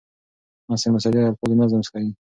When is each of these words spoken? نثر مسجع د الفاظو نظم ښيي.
نثر 0.71 0.89
مسجع 0.93 1.11
د 1.13 1.17
الفاظو 1.29 1.55
نظم 1.61 1.81
ښيي. 1.89 2.11